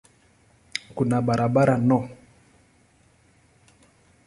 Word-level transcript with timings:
Kuna 0.95 1.17
barabara 1.25 1.75
no. 1.89 1.99